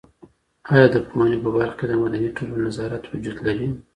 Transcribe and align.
آیا 0.73 0.85
د 0.93 0.95
پوهنې 1.07 1.37
په 1.43 1.49
برخه 1.55 1.75
کي 1.79 1.85
د 1.87 1.91
مدني 2.01 2.29
ټولنو 2.35 2.63
نظارت 2.67 3.03
وجود 3.11 3.37
لري؟ 3.47 3.67